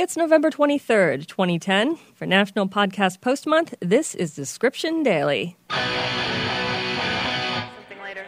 [0.00, 1.96] It's November 23rd, 2010.
[2.14, 5.56] For National Podcast Post Month, this is Description Daily.
[5.70, 5.88] Something
[8.00, 8.24] later.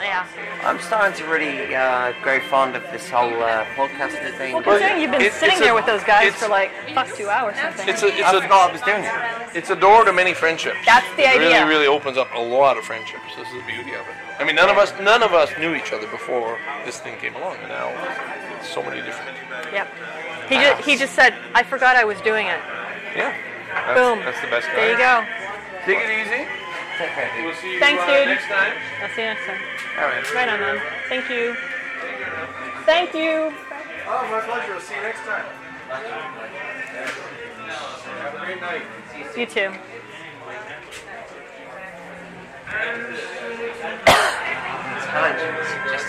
[0.00, 0.26] Yeah.
[0.64, 4.54] I'm starting to really uh, grow fond of this whole uh, podcasting thing.
[4.54, 7.08] Well, considering you've been It- sitting it's a- there with those guys for like fuck
[7.14, 7.86] two hours something.
[7.88, 9.56] It's a it's I a forgot I was doing it.
[9.56, 10.78] it's a door to many friendships.
[10.86, 11.66] That's the It idea.
[11.66, 13.22] Really, really opens up a lot of friendships.
[13.36, 14.14] This is the beauty of it.
[14.38, 17.34] I mean, none of us none of us knew each other before this thing came
[17.36, 19.36] along, and now it's so many different.
[19.72, 19.88] Yep.
[20.48, 22.60] He just he just said, I forgot I was doing it.
[23.16, 23.34] Yeah.
[23.72, 24.18] That's, Boom.
[24.20, 24.66] That's the best.
[24.74, 25.24] There you go.
[25.84, 26.44] Take it easy.
[26.98, 27.44] Take care, dude.
[27.46, 28.28] We'll see you Thanks, uh, dude.
[28.28, 28.72] next time.
[29.02, 29.60] I'll see you next time.
[29.98, 30.34] All right.
[30.34, 30.80] Right on, man.
[31.08, 31.56] Thank you.
[32.84, 33.52] Thank you.
[34.06, 34.72] Oh, my pleasure.
[34.72, 35.44] We'll see you next time.
[38.20, 38.82] Have a great night.
[39.36, 39.72] You too.
[45.12, 45.70] Tangents.
[45.90, 46.08] Just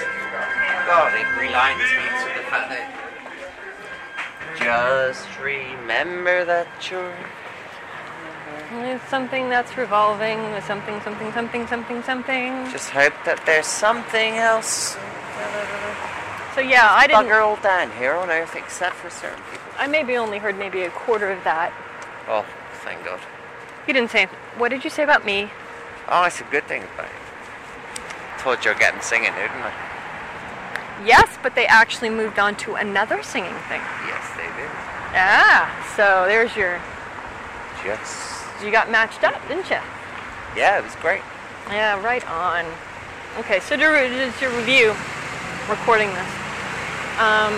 [0.87, 3.03] God, it reminds me to that.
[4.57, 7.13] Just remember that you're.
[8.85, 10.39] It's something that's revolving.
[10.53, 12.71] With something, something, something, something, something.
[12.71, 14.97] Just hope that there's something else.
[16.55, 17.25] So yeah, I didn't.
[17.25, 19.71] Bugger all down here on Earth except for certain people.
[19.77, 21.73] I maybe only heard maybe a quarter of that.
[22.27, 22.45] Oh,
[22.83, 23.19] thank God.
[23.87, 24.27] You didn't say.
[24.57, 25.49] What did you say about me?
[26.09, 28.39] Oh, it's a good thing about it.
[28.39, 29.92] Told you I'd get him singing, didn't I?
[31.05, 33.81] Yes, but they actually moved on to another singing thing.
[34.07, 34.71] Yes, they did.
[35.15, 36.79] Ah, so there's your.
[37.83, 38.63] Just.
[38.63, 39.83] You got matched up, didn't you?
[40.55, 41.21] Yeah, it was great.
[41.67, 42.65] Yeah, right on.
[43.39, 44.95] Okay, so to, re- to review,
[45.67, 46.31] recording this.
[47.19, 47.51] Um,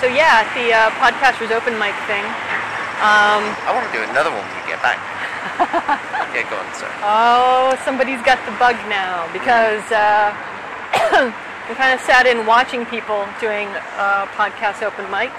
[0.00, 2.24] so yeah, the uh, podcasters open mic thing.
[3.04, 4.96] Um, I want to do another one when we get back.
[6.32, 6.88] yeah, go on, sir.
[7.04, 10.32] oh, somebody's got the bug now because uh,
[11.68, 15.30] we kind of sat in watching people doing uh, podcast open mic,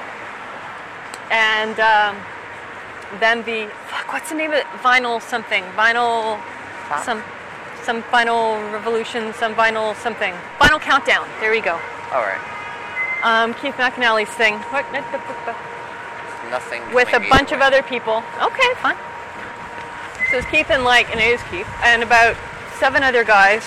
[1.32, 2.18] and um,
[3.20, 4.66] then the fuck, what's the name of it?
[4.84, 6.40] Vinyl something, vinyl,
[6.90, 7.04] Pop?
[7.04, 7.24] some,
[7.84, 11.28] some vinyl revolution, some vinyl something, vinyl countdown.
[11.40, 11.80] There we go.
[12.12, 12.42] All right.
[13.24, 14.60] Um, Keith McAnally's thing.
[14.72, 14.86] What?
[16.50, 16.82] Nothing.
[16.94, 18.24] with a bunch of other people.
[18.42, 18.96] Okay, fine.
[20.32, 22.36] So it's Keith and like, and it is Keith, and about
[22.80, 23.64] seven other guys.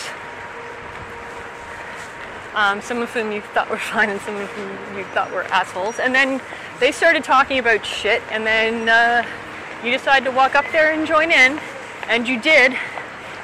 [2.55, 5.45] Um, some of whom you thought were fine, and some of whom you thought were
[5.45, 5.99] assholes.
[5.99, 6.41] And then
[6.81, 9.25] they started talking about shit, and then uh,
[9.85, 11.61] you decided to walk up there and join in,
[12.09, 12.77] and you did.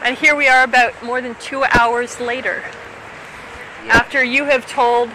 [0.02, 2.62] And here we are, about more than two hours later,
[3.84, 3.94] Yeah.
[3.96, 5.10] after you have told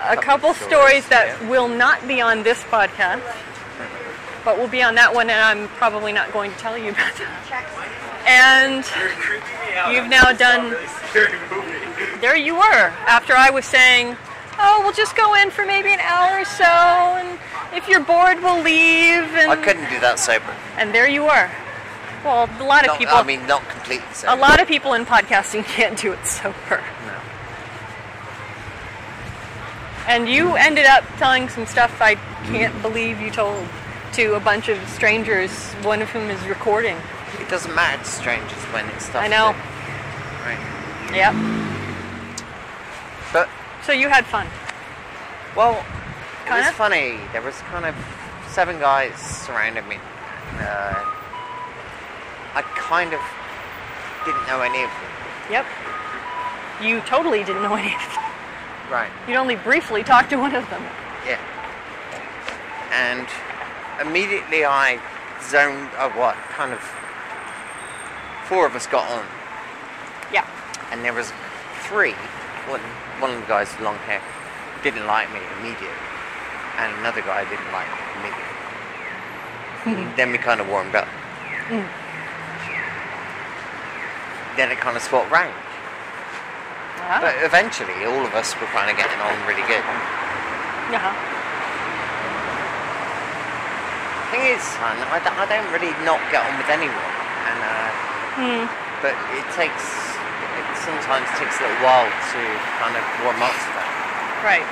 [0.00, 1.48] a Couple couple stories, stories that yeah.
[1.48, 3.22] will not be on this podcast,
[4.44, 7.14] but will be on that one, and I'm probably not going to tell you about
[7.14, 7.32] that.
[8.26, 8.84] And
[9.94, 10.76] you've now done.
[12.22, 12.86] There you were.
[13.06, 14.16] After I was saying,
[14.56, 17.36] "Oh, we'll just go in for maybe an hour or so, and
[17.74, 20.54] if you're bored, we'll leave." And I couldn't do that sober.
[20.78, 21.50] And there you were.
[22.24, 23.14] Well, a lot of Not, people.
[23.16, 24.34] I mean, not completely sober.
[24.34, 26.80] a lot of people in podcasting can't do it sober.
[27.06, 27.18] No.
[30.06, 32.14] And you ended up telling some stuff I
[32.46, 33.66] can't believe you told
[34.12, 35.50] to a bunch of strangers,
[35.82, 36.96] one of whom is recording.
[37.40, 39.22] It doesn't matter to strangers when it's stuff.
[39.24, 39.54] I know.
[40.46, 41.16] Right.
[41.16, 41.61] Yep.
[43.32, 43.48] But
[43.84, 44.46] So you had fun.
[45.56, 46.62] well, it Kinda?
[46.66, 47.18] was funny.
[47.32, 47.94] There was kind of
[48.50, 49.96] seven guys surrounding me.
[50.58, 51.04] Uh,
[52.54, 53.20] I kind of
[54.24, 55.10] didn't know any of them.
[55.50, 55.66] Yep.
[56.82, 58.22] You totally didn't know any of them.
[58.90, 59.10] Right.
[59.26, 60.82] You'd only briefly talked to one of them.
[61.26, 61.38] Yeah.
[62.92, 63.26] And
[64.06, 65.00] immediately I
[65.48, 66.80] zoned, uh, what, kind of,
[68.48, 69.24] four of us got on.
[70.32, 70.46] Yeah.
[70.90, 71.32] And there was
[71.84, 72.12] three,
[72.68, 72.80] one,
[73.22, 74.20] one of the guys with long hair
[74.82, 76.10] didn't like me immediately.
[76.82, 78.50] And another guy didn't like me immediately.
[80.18, 81.06] then we kind of warmed up.
[84.58, 85.54] Then it kind of swapped round.
[87.06, 87.22] Ah.
[87.22, 89.86] But eventually all of us were kind of getting on really good.
[90.90, 91.14] Yeah.
[94.34, 97.12] thing is, son, I don't, I don't really not get on with anyone,
[97.52, 98.64] and uh,
[99.04, 100.11] but it takes
[100.84, 102.42] sometimes takes a little while to
[102.82, 103.90] kind of warm up to that,
[104.42, 104.66] Right.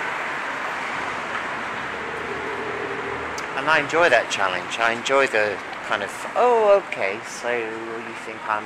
[3.58, 4.78] and I enjoy that challenge.
[4.78, 8.64] I enjoy the kind of oh, okay, so you think I'm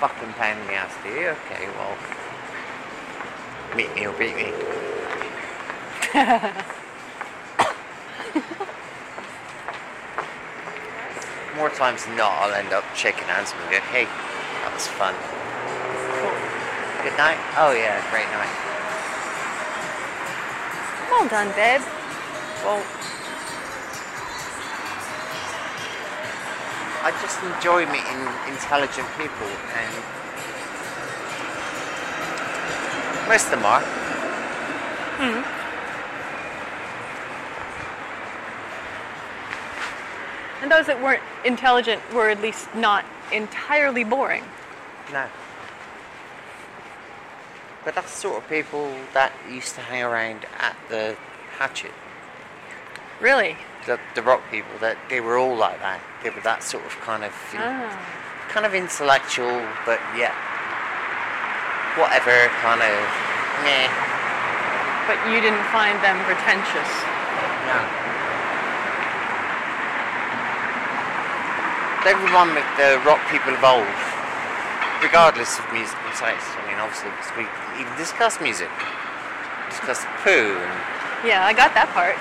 [0.00, 1.28] fucking pain in the ass, do you?
[1.46, 1.96] Okay, well,
[3.76, 4.52] meet me or beat me.
[11.56, 15.14] More times than not, I'll end up shaking hands and go, hey, that was fun.
[17.04, 17.36] Good night?
[17.58, 18.48] Oh, yeah, great night.
[21.10, 21.82] Well done, babe.
[22.64, 22.82] Well,
[27.02, 29.46] I just enjoy meeting intelligent people,
[29.76, 29.94] and
[33.28, 33.82] most of them are.
[35.20, 35.44] Hmm.
[40.62, 44.44] And those that weren't intelligent were at least not entirely boring.
[45.12, 45.26] No.
[47.84, 51.16] But that's the sort of people that used to hang around at the
[51.58, 51.92] Hatchet.
[53.20, 53.56] Really?
[53.86, 56.00] The, the rock people, that they were all like that.
[56.22, 57.92] They were that sort of kind of, Ah.
[58.48, 60.32] kind of intellectual, but yet
[62.00, 62.96] whatever kind of,
[63.62, 63.86] meh.
[65.06, 66.90] But you didn't find them pretentious.
[67.68, 67.80] No.
[72.04, 73.86] Me the rock people evolve,
[75.04, 76.48] regardless of musical taste.
[76.56, 77.44] I mean, obviously, we
[77.76, 78.72] even discuss music,
[79.68, 82.16] discuss poo, and Yeah, I got that part.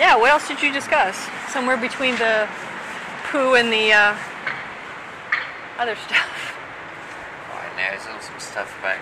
[0.00, 1.28] Yeah, what else did you discuss?
[1.52, 2.48] Somewhere between the
[3.28, 4.16] poo and the uh,
[5.78, 6.56] other stuff.
[7.76, 8.96] now there's all some stuff about,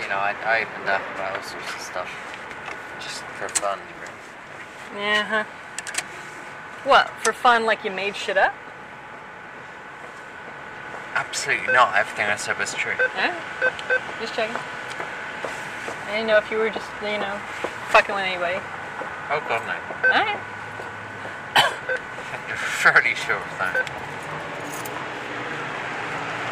[0.00, 2.10] you know, I, I opened up about all sorts of stuff
[2.98, 3.78] just for fun.
[4.00, 5.04] really.
[5.04, 5.22] Yeah.
[5.22, 5.44] huh.
[6.84, 8.54] What, for fun, like you made shit up?
[11.14, 11.94] Absolutely not.
[11.94, 12.96] Everything I said was true.
[12.96, 13.36] Alright.
[14.20, 14.56] Just checking.
[14.56, 17.36] I didn't know if you were just, you know,
[17.92, 18.60] fucking with anybody.
[19.28, 19.76] Oh God, no.
[20.08, 20.40] Alright.
[22.48, 23.84] You're fairly sure of that.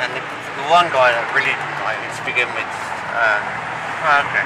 [0.01, 2.73] And the, the one guy that really didn't like me to begin with,
[3.17, 3.43] um,
[4.01, 4.45] oh, okay.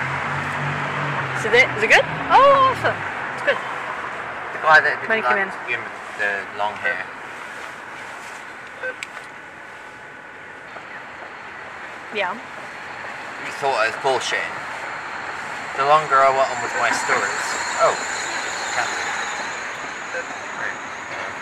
[1.38, 2.06] Is it, is it good?
[2.30, 2.98] Oh, awesome.
[3.38, 3.58] It's good.
[4.54, 7.06] The guy that didn't like to begin with the long hair.
[12.14, 12.32] Yeah.
[12.32, 14.54] You thought I was bullshitting.
[15.76, 17.46] The longer I went on with my stories,
[17.82, 17.94] oh,
[18.78, 19.10] Catherine.
[20.62, 20.78] Right,
[21.10, 21.34] yeah.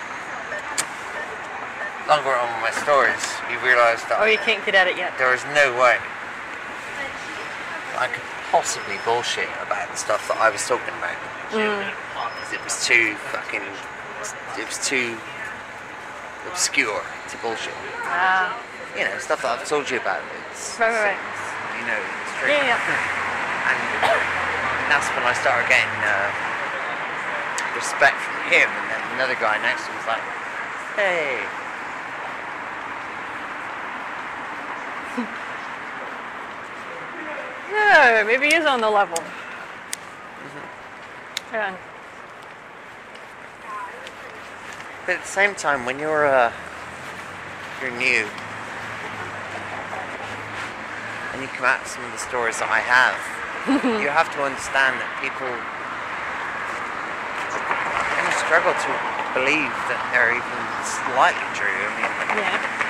[2.09, 3.21] Longer on with my stories,
[3.53, 5.13] you realise that Oh, you can't get at it yet.
[5.21, 6.01] there is no way
[8.01, 11.21] I could possibly bullshit about the stuff that I was talking about.
[11.53, 13.61] Because it was too fucking.
[14.57, 15.21] It was too
[16.49, 17.77] obscure to bullshit.
[18.09, 18.57] Ah.
[18.97, 20.21] You know, stuff that I've told you about.
[20.53, 21.21] It's, Right, right, right.
[21.81, 22.49] You know, it's true.
[22.53, 22.81] Yeah, yeah.
[23.73, 26.29] And that's when I started getting uh,
[27.79, 30.25] respect from him, and then another guy next to him was like,
[30.99, 31.41] "Hey."
[37.73, 39.17] Yeah, maybe he's on the level.
[41.53, 41.77] Yeah.
[45.07, 46.53] But at the same time, when you're uh,
[47.81, 48.27] you're new,
[51.33, 53.17] and you come out with some of the stories that I have,
[54.03, 55.49] you have to understand that people
[58.13, 58.91] kind of struggle to
[59.33, 61.73] believe that they're even slightly true.
[61.73, 62.83] I mean, Yeah.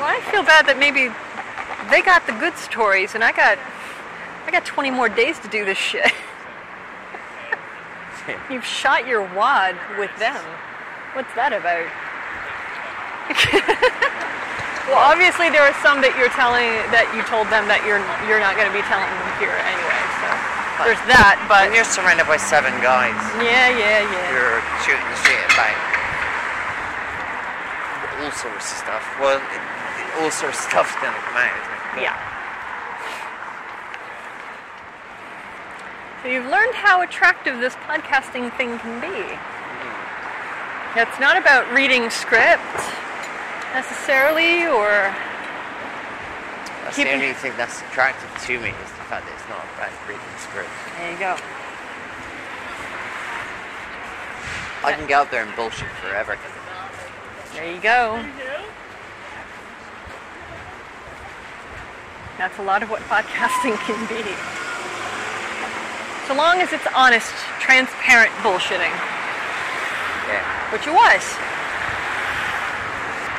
[0.00, 1.12] Well, I feel bad that maybe
[1.90, 3.58] they got the good stories and I got
[4.46, 6.12] I got 20 more days to do this shit.
[8.50, 10.42] You've shot your wad with them.
[11.14, 11.86] What's that about?
[14.90, 18.42] well, obviously there are some that you're telling that you told them that you're you're
[18.42, 20.00] not going to be telling them here anyway.
[20.20, 20.28] So
[20.88, 24.34] there's that, but when you're surrounded by seven guys, yeah, yeah, yeah.
[24.34, 25.76] you're shooting the shit about
[28.22, 29.04] all sorts of stuff.
[29.18, 31.96] Well, it, it- all sorts of stuff's gonna come out.
[31.96, 32.16] Yeah.
[36.22, 39.06] So you've learned how attractive this podcasting thing can be.
[39.08, 40.98] Mm-hmm.
[40.98, 42.60] It's not about reading script
[43.74, 45.12] necessarily, or
[46.84, 49.90] That's the only thing that's attractive to me is the fact that it's not about
[50.08, 50.70] reading the script.
[50.98, 51.36] there you go.
[54.84, 56.36] I can go up there and bullshit forever.
[57.54, 58.18] There you go.
[62.36, 64.26] That's a lot of what podcasting can be.
[66.26, 68.90] So long as it's honest, transparent bullshitting,
[70.26, 70.42] Yeah.
[70.72, 71.22] which it was.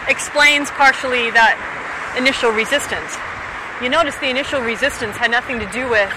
[0.08, 1.56] Explains partially that
[2.18, 3.16] initial resistance.
[3.82, 6.12] You notice the initial resistance had nothing to do with,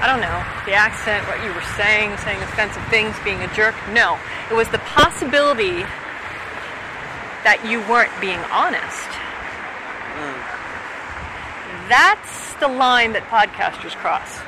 [0.00, 3.74] I don't know, the accent, what you were saying, saying offensive things, being a jerk.
[3.92, 4.18] No.
[4.50, 5.84] It was the possibility
[7.44, 9.08] that you weren't being honest.
[11.88, 14.38] That's the line that podcasters cross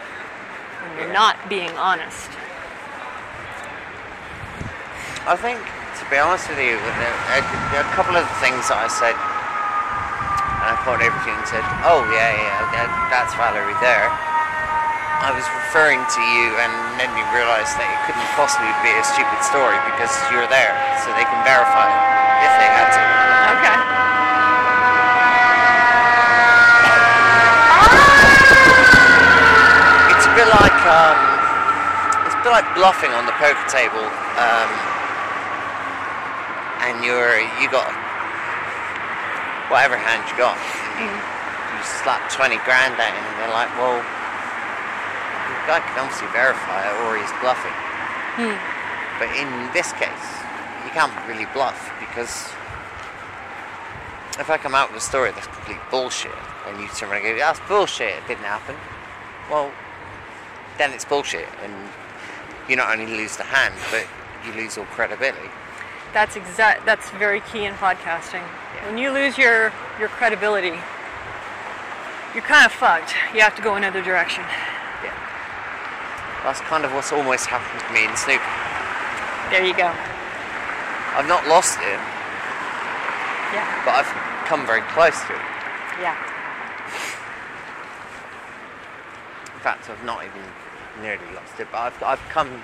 [0.83, 2.29] when you're not being honest.
[5.25, 5.61] I think,
[6.11, 10.77] be honest with you, a, a couple of the things that I said And I
[10.83, 14.11] pointed everything said, "Oh yeah, yeah, that, that's Valerie there."
[15.23, 19.07] I was referring to you, and then you realised that it couldn't possibly be a
[19.07, 22.03] stupid story because you're there, so they can verify it
[22.43, 23.03] if they had to.
[23.55, 23.79] Okay.
[30.11, 31.19] It's a bit like um,
[32.27, 34.03] it's a bit like bluffing on the poker table,
[34.43, 34.90] um,
[36.87, 37.89] and you're you got
[39.71, 40.57] whatever hand you got.
[40.57, 41.05] Mm-hmm.
[41.05, 46.89] You, you slap twenty grand down, and they're like, well, the guy can obviously verify
[46.89, 47.77] it, or he's bluffing.
[48.37, 48.57] Hmm.
[49.21, 50.27] But in this case,
[50.85, 52.51] you can't really bluff because
[54.41, 56.33] if I come out with a story that's complete bullshit,
[56.67, 58.17] and you turn around and go, "That's bullshit.
[58.17, 58.77] It didn't happen."
[59.51, 59.71] Well,
[60.79, 61.75] then it's bullshit, and
[62.69, 64.07] you not only lose the hand, but
[64.47, 65.51] you lose all credibility.
[66.13, 66.85] That's exact.
[66.87, 68.43] That's very key in podcasting.
[68.87, 70.75] When you lose your your credibility,
[72.35, 73.15] you're kind of fucked.
[73.35, 74.43] You have to go another direction.
[75.05, 75.15] Yeah.
[76.43, 78.43] That's kind of what's almost happened to me in snooker.
[79.51, 79.93] There you go.
[81.15, 81.99] I've not lost it,
[83.55, 83.67] Yeah.
[83.85, 85.43] but I've come very close to it.
[86.01, 86.17] Yeah.
[89.55, 90.43] In fact, I've not even
[91.03, 92.63] nearly lost it, but I've, I've come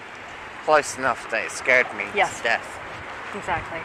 [0.65, 2.39] close enough that it scared me Yes.
[2.39, 2.79] to death.
[3.37, 3.81] Exactly.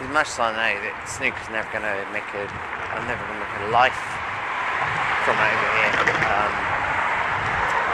[0.00, 2.44] As much as I know that snooker's never going to make a,
[2.96, 3.96] I'm never going to make a life
[5.28, 5.92] from over here.
[6.32, 6.52] Um,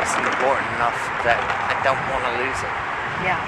[0.02, 2.74] it's important enough that I don't want to lose it.
[3.22, 3.38] Yeah.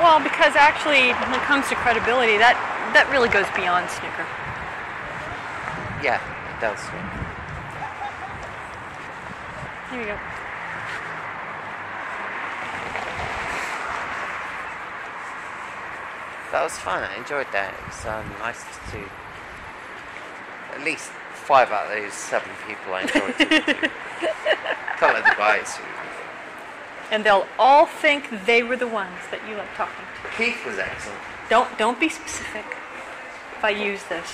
[0.00, 2.56] Well, because actually, when it comes to credibility, that
[2.96, 4.24] that really goes beyond snooker.
[6.00, 6.80] Yeah, it does.
[9.90, 10.37] Here you go.
[16.52, 17.02] That was fun.
[17.02, 17.74] I enjoyed that.
[17.74, 19.04] It was um, nice to
[20.74, 23.90] at least five out of those seven people I enjoyed talking to.
[24.96, 25.78] Couple of the guys
[27.10, 30.30] And they'll all think they were the ones that you like talking to.
[30.36, 31.20] Keith was excellent.
[31.50, 32.64] Don't don't be specific.
[33.56, 34.26] If I use this.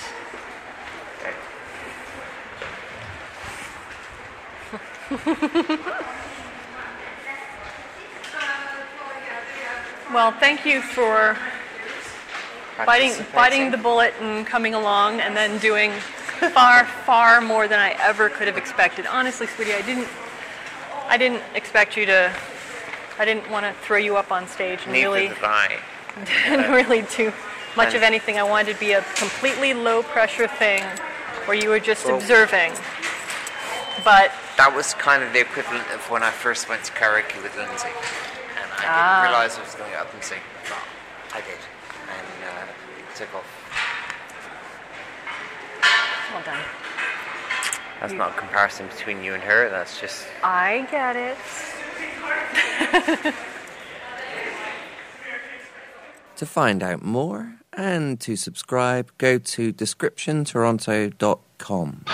[10.13, 11.35] Well, thank you for
[12.85, 15.91] biting biting the bullet and coming along, and then doing
[16.53, 19.05] far far more than I ever could have expected.
[19.05, 20.07] Honestly, sweetie, I didn't
[21.07, 22.33] I didn't expect you to.
[23.17, 25.35] I didn't want to throw you up on stage and Neither really
[26.25, 27.31] didn't really do
[27.77, 28.37] much of anything.
[28.37, 30.83] I wanted to be a completely low pressure thing
[31.45, 32.73] where you were just Well- observing.
[34.03, 37.55] But That was kind of the equivalent of when I first went to karaoke with
[37.55, 37.87] Lindsay.
[37.87, 39.21] And I Ah.
[39.21, 40.39] didn't realise I was going to get up and sing.
[40.67, 41.57] But I did.
[42.09, 42.65] And uh,
[43.15, 43.45] took off.
[46.33, 46.63] well done.
[48.01, 49.69] That's not a comparison between you and her.
[49.69, 51.37] That's just I get it.
[56.37, 62.05] To find out more and to subscribe, go to descriptiontoronto.com.